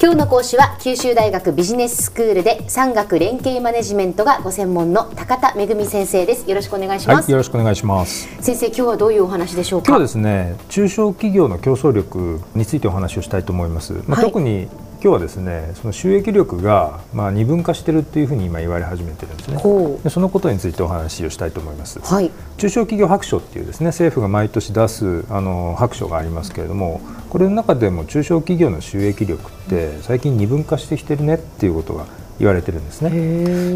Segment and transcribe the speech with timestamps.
[0.00, 6.48] 今日の講師は九州大学ビジネススクールで産学連携マネジメントがご専門の高田恵先生です。
[6.48, 8.28] よろしくお願いします、はい、よろしくお願いします。
[8.40, 9.86] 先生今日はどういうお話でしょうか？
[9.88, 14.68] 今日はですね中小企業の競争力についてお話をしたいと思います、まあ、はい、特に
[15.00, 19.62] 今日はですねその収益力がまあ二分化しているというふうに今言われ始めてるんですね。
[20.02, 32.06] でそのことについてお話をしたいと思います、はい、中小企業白書っていうですね政府が毎年出すあの白書がありますけれどもこれの中でも中小企業の収益力って最近二分化してきてるねっていうことが
[32.38, 33.10] 言われてるんですね。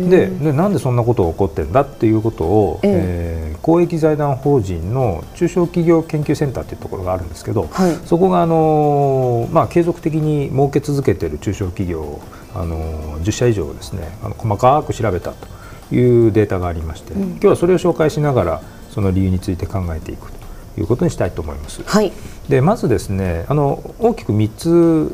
[0.08, 12.20] ででなんでそんなことが起こってるんだっていうことを、えー、公益財団法人の中小企業研究センターっていうところがあるんですけど、はい、そこがあの、まあ、継続的に設け続けている中小企業を
[12.54, 20.41] あの10社以上ですねあの細かく調べたというデータがありまして、うん、今日はそれを紹介しながらその理由について考えていくと
[20.78, 21.82] いうことにしたいと思います。
[21.84, 22.12] はい
[22.48, 24.50] でまずですねあの大きく3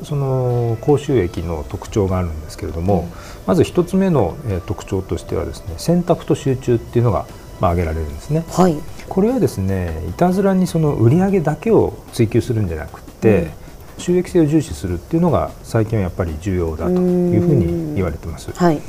[0.01, 3.09] つその高収益の特徴があるんですけれども、うん、
[3.47, 7.27] まず1つ目の、えー、特徴としてはですね選択と集中っていうのが、
[7.61, 8.45] まあ、挙げられるんですね。
[8.49, 8.77] はい、
[9.09, 13.53] これはですねいたずらにその売上だけを追求するんじゃなくて、
[13.99, 18.51] うん、収益性を重視するっていうのが最近はやっぱり重要だというふうに言われてます。
[18.53, 18.81] はい、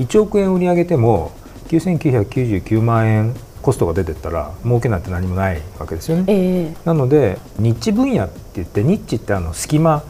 [0.00, 1.32] 1億円売り上げても
[1.68, 3.34] 9999万円
[3.66, 6.24] コストが出てったら儲けなんて何もないわけですよね。
[6.28, 10.04] えー、なのでニッチ分野って言ってニッチってあの隙間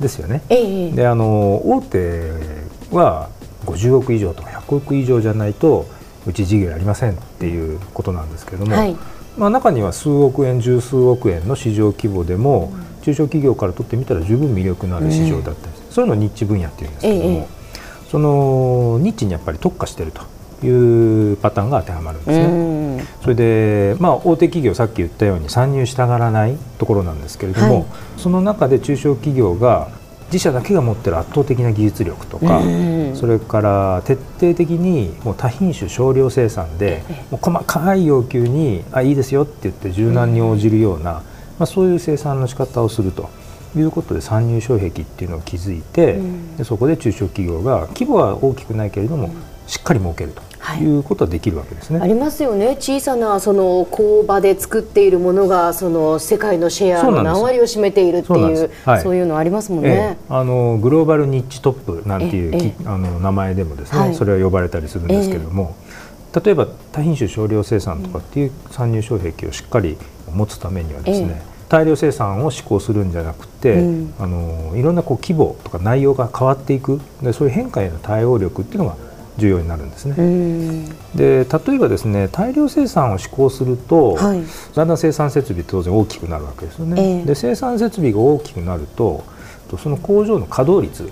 [0.00, 0.40] ですよね。
[0.48, 2.30] えー、であの大手
[2.90, 3.28] は
[3.66, 5.84] 50億以上とか100億以上じゃないと
[6.26, 8.96] うち事業やりませんっていうことなんですけれども、はい、
[9.36, 17.46] まあ、中には数億円十数億円の市場規模でも、中小企業からとってみたら十分魅力のある市場だったり、うん、そういうのをニッチ分野っていうんですけども、え
[18.10, 20.22] そのニッチにやっぱり特化していると
[20.66, 23.04] いうパターンが当てはまるんですね。
[23.22, 27.84] それで、まあ、大手企業さっき言ったように参入したがらないところなんですけれども、はい、
[28.16, 29.88] その中で中小企業が
[30.26, 32.62] 自社だけが持っている圧倒的な技術力とか、
[33.14, 41.22] それから徹底的にもう多品種少量生産で、もう細かい要求にあいいですよって言って柔軟に応じるような、ま
[41.60, 43.28] あ、そういう生産の仕方をすると。
[43.76, 46.18] いうことで参入障壁っていうのを築いて、
[46.56, 49.30] でそこで中小企業が規模は大きくないけれども、
[49.66, 50.42] しっかり儲けると
[50.80, 50.98] い。
[50.98, 52.00] うことはできるわけですね。
[52.00, 52.76] ありますよね。
[52.78, 65.74] 小さなその工場で作っているものがその世界のシェアの何割を占めているっていうそう,、そういうのありますもんね、ええ、あのグローバルニッチトップなんていう、え、あの名前でもですね、はい、それは呼ばれたりするんですけれども、
[66.44, 69.96] 例えば多品種少量生産とかっていう参入障壁をしっかり
[70.32, 77.00] 持つためにはですね、大量生産を施行するんじゃなくて、うん、あのいろんなこう規模とか内容が変わっていく。
[77.22, 78.96] でそういう変化への対応力っていうのが
[79.38, 80.14] 重要になるんですね。
[81.14, 84.42] で例えばですね大量生産を施行すると、はい、
[84.74, 87.20] だんだん生産設備当然大きくなるわけですよね。
[87.20, 89.24] えー、で生産設備が大きくなると
[89.82, 91.10] その工場の稼働率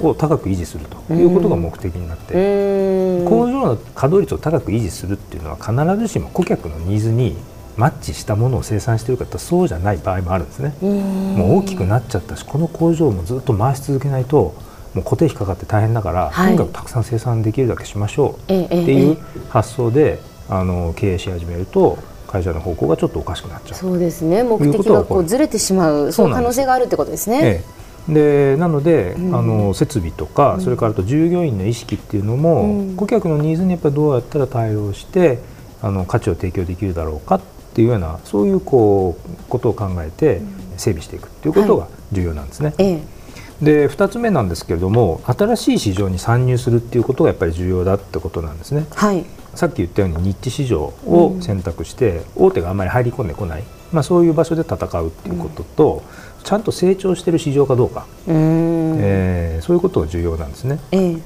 [0.00, 7.38] を高く維持するということが目的になって、工場の稼働率を高く維持するっていうのは必ずしも顧客のニーズに
[7.76, 10.74] マッチしたものを生産しているかとそうじゃない場合もあるんですね。
[10.80, 14.54] もう大きくなっちゃったしこの工場もずっと回し続けないと
[14.94, 19.18] もう固定費かかって大変だから、はい、とにかくたくさん生産できるだけしましょうっていう
[19.48, 23.78] 発想で、あの経営し始めると会社の方向がちょっとおかしくなっちゃう。
[23.78, 24.42] そうですね。
[24.42, 27.62] 目的がこうずれてしまうそういう可能性があるってことですね。
[28.08, 35.38] ええ、でなので、うん、あの設備とか、それからと従業員の意識っていうのも、うん、顧客のニーズにやっぱりどうやったら対応して
[35.80, 37.40] あの価値を提供できるだろうかっ
[37.74, 40.40] ていうようなそういうこうことを考えて
[40.76, 42.74] 整備していくっていうことが重要なんですね。
[42.76, 43.22] はいええ。
[43.62, 48.86] で2つ目なんですけれども新しい市場に参入するっていうことがやっぱり重要だってことなんですね。
[48.90, 49.24] はい、
[49.54, 56.02] さっき言ったようにニッチ市場を選択して、大手があんまり入り込んでこない、まあ、そういう場所で戦うっていうことと、
[56.38, 60.80] うん、ちゃんと成長している市場かどうか、うえー、そういうことが重要なんですね。
[60.90, 61.20] えー、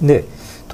[0.00, 0.24] で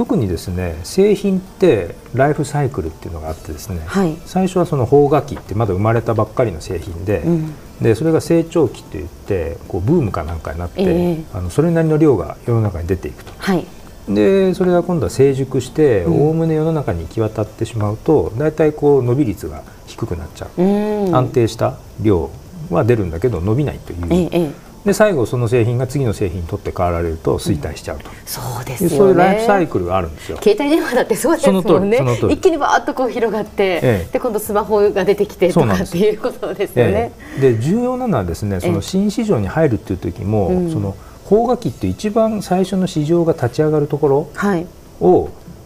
[0.01, 13.33] 特にですね製品ってライフサイクルっていうのがあってですね、はい、最初はその邦楽器ってまだ生まれたばっかりの製品でうん、でそれが成長期といってこうブームかなんかになって、えー、あのそれなりの量が世の中に出ていくと。
[13.37, 13.67] はい。
[14.09, 22.31] でそれが今度は成熟しておおむね世の中に行き渡ってしまうと大体こう伸び率が低くなっちゃう、う安定した量
[22.71, 24.51] は出るんだけど伸びないという、ええ、
[24.85, 28.97] で最後その製品が次の製品に取って代わられると衰退しちゃうと、うん、そうですよね。
[28.97, 30.39] そういうライフサイクルがあるんですよ。
[30.43, 31.99] 携帯電話だってそうですもんね。
[32.31, 40.97] 一気にバーッとこう広がって、ええ、で今度スマホが出てきてとかっていうことですよね、え、で重要なのはですねその新市場に入るっていう時も、うん、その
[41.29, 44.67] 邦楽器って一番最初の市場が立ち上がるところを、はい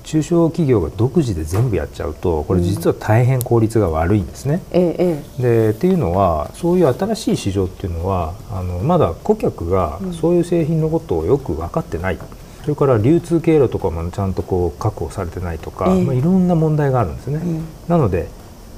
[0.05, 4.63] 中小企業が独自で全部やっちゃうとこれ実は大変効率が悪いんですね。
[4.73, 12.19] うん、でっていうのはそういう新しい市場っていうのはあのまだ顧客がそういう製品のことをよく分かってない。
[12.63, 18.27] それから流通経路とかもちゃんとこう確保されてないとか、まあ、いろんな問題があるんですね、うん、なので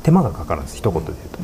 [0.02, 1.38] 手間がかかるんです一言で言うと。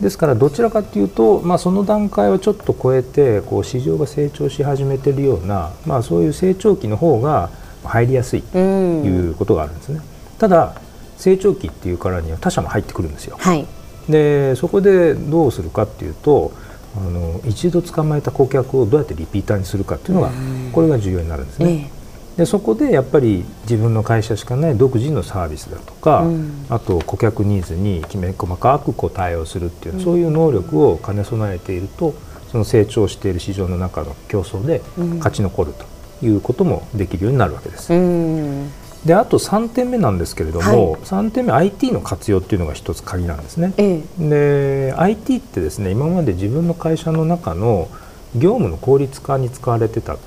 [0.00, 7.50] ですからどちらかというと、まあ、その段階をちょっと超えてこう市場が成長し始めているような、まあ、そういう成長期の方が
[7.88, 10.00] 入りやすいということがあるんですね。
[10.38, 10.74] ただ
[11.16, 13.36] 成長期っていうからには他社も入ってくるんですよ。
[13.40, 13.66] はい、
[14.08, 16.52] でそこでどうするかっていうと
[16.96, 20.30] あの一度捕まえた顧客をどうやってリピーターにするかっていうのが
[20.72, 21.90] これが重要になるんですね。
[22.36, 32.14] でそこでやっぱり自分の会社しかない独自のサービスだとか、うん、あと顧客ニーズにきめ細かくこう対応するっていう、うん、そういう能力を兼ね備えていると
[32.52, 34.82] その成長している市場の中の競争で
[35.16, 35.84] 勝ち残ると
[36.22, 37.92] いうこともできるようになるわけです。
[37.92, 38.70] うん。
[39.04, 43.72] であと3点目なんですけれども、はい、3点目 IT の活用っていうのが一つ鍵なんですね。
[43.76, 47.88] ええ、で IT ってですね今まで自分の会社の中の
[48.34, 50.20] 業務の効率化に使われてたと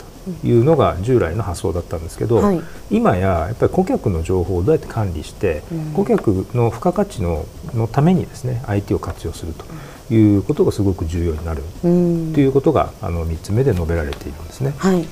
[0.44, 14.74] いうのが従来の発想だったんですけど、はい、今ややっぱり顧客の情報をどうやって管理して、うん、顧客の付加価値ののためにですね IT を活用するということがすごく重要になる、うん、ということがあの3つ目で述べられているんですね。
[14.78, 15.06] はい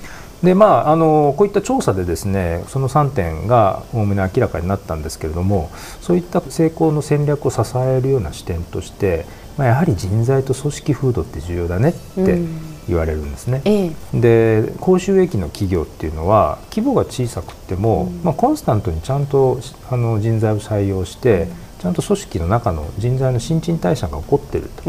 [0.43, 5.69] でまあ、あのこういった調査でですねその3点がおおむね明らかになったんですけれども
[5.99, 9.25] そういった成功の戦略を支えるような視点として、
[9.57, 12.39] まあ、やはり人材と組織風土って重要だねって
[12.87, 13.61] 言われるんですね。
[13.65, 14.19] ええ、
[14.61, 19.59] で高収益の企業っていうのは規模が小さくても、うん、まあ、コンスタントにちゃんと
[19.91, 24.83] あの人材を採用して、うんちゃんと組織の中の人材の新陳代謝が起こっていると、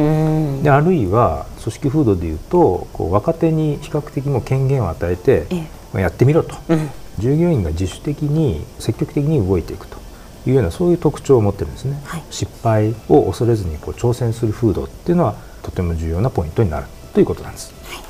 [0.63, 5.47] であるいは組織風土でいうとこう若手に比較的も権限を与えて、
[5.95, 10.01] やってみろと、うん、従業員が自主的に積極的に動いていくと。
[10.47, 16.87] いうようなそういう特徴を持ってるんですね、はい、失敗を恐れずにこう挑戦する風土っていうのはとても重要なポイントになる。
[17.13, 17.75] ということなんです。
[17.85, 18.05] はい、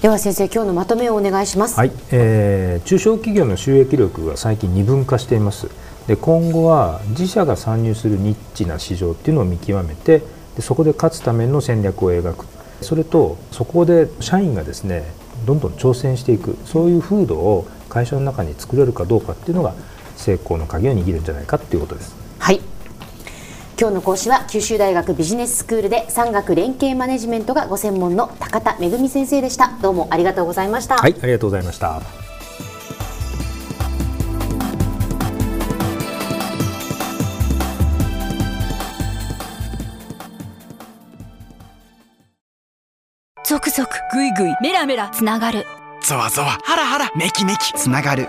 [0.00, 1.76] では先生今日のまとめをお願いします。
[1.76, 5.68] はい、えー、中小企業の収益力が最近二分化しています。
[6.06, 10.22] で今後は自社が参入するニッチな市場っていうのを見極めて
[10.54, 12.46] でそこで勝つための戦略を描く
[12.80, 15.02] それとそこで社員がですね
[15.44, 19.74] どんどん挑戦していくそういう風土を会社の中に作れるかどうかっていうのが
[20.16, 22.27] 成功の鍵を握るんじゃないかっていうことです。
[23.78, 29.78] はい今日の講師は九州大学ビジネススクールで産学連携マネジメントがご専門の高田恵先生でした。
[29.80, 30.96] どうもありがとうございました。
[30.96, 32.02] はいありがとうございました。
[43.44, 45.64] 続々ぐいぐいメラメラつながる。
[46.02, 48.28] ゾワゾワハラハラメキメキつながる